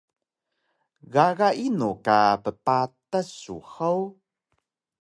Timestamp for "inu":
1.65-1.89